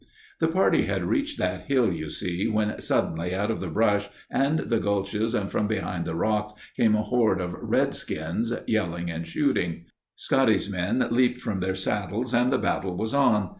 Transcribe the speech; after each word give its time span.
"The 0.39 0.47
party 0.47 0.85
had 0.85 1.03
reached 1.05 1.37
that 1.37 1.65
hill 1.67 1.93
you 1.93 2.09
see 2.09 2.47
when 2.47 2.81
suddenly 2.81 3.35
out 3.35 3.51
of 3.51 3.59
the 3.59 3.67
brush 3.69 4.09
and 4.31 4.57
the 4.61 4.79
gulches 4.79 5.35
and 5.35 5.51
from 5.51 5.67
behind 5.67 6.05
the 6.05 6.15
rocks 6.15 6.53
came 6.75 6.95
a 6.95 7.03
horde 7.03 7.39
of 7.39 7.53
'redskins,' 7.53 8.51
yelling 8.65 9.11
and 9.11 9.27
shooting. 9.27 9.85
Scotty's 10.15 10.71
men 10.71 11.05
leaped 11.11 11.39
from 11.39 11.59
their 11.59 11.75
saddles 11.75 12.33
and 12.33 12.51
the 12.51 12.57
battle 12.57 12.97
was 12.97 13.13
on. 13.13 13.49